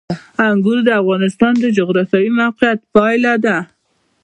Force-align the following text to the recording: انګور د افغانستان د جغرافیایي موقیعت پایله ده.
انګور 0.47 0.79
د 0.85 0.89
افغانستان 1.01 1.53
د 1.59 1.65
جغرافیایي 1.77 2.29
موقیعت 2.39 2.79
پایله 2.93 3.33
ده. 3.45 3.57